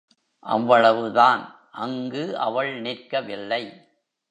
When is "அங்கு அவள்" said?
1.71-2.81